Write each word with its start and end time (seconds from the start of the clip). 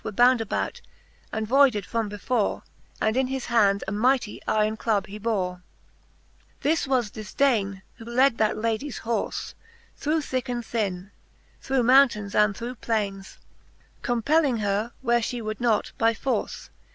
Were 0.03 0.11
bound 0.11 0.41
about, 0.41 0.81
and 1.31 1.47
voyded 1.47 1.85
from 1.85 2.09
before, 2.09 2.63
And 2.99 3.15
in 3.15 3.27
his 3.27 3.45
hand 3.45 3.83
a 3.87 3.91
mighty 3.91 4.41
yron 4.47 4.75
club 4.79 5.05
he 5.05 5.19
bore. 5.19 5.57
XLIV. 5.57 6.61
This 6.61 6.87
was 6.87 7.11
Difdaine^ 7.11 7.83
who 7.97 8.05
led 8.05 8.39
that 8.39 8.57
Ladies 8.57 9.01
horfe 9.01 9.53
Through 9.95 10.21
thick 10.21 10.49
and 10.49 10.65
thin, 10.65 11.11
through 11.61 11.83
mountains 11.83 12.33
and 12.33 12.57
thro' 12.57 12.73
plaines. 12.73 13.37
Compelling 14.01 14.57
her, 14.57 14.91
where 15.01 15.19
fhe 15.19 15.39
would 15.43 15.61
not 15.61 15.91
by 15.99 16.15
force. 16.15 16.71